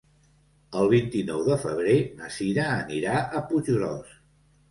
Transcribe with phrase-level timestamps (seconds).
[0.83, 4.17] El vint-i-nou de febrer na Sira anirà a Puiggròs.